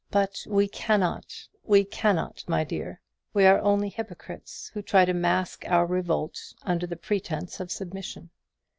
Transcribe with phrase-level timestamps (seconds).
[0.09, 2.99] But we cannot we cannot, my dear.
[3.35, 8.31] We are only hypocrites, who try to mask our revolt under the pretence of submission.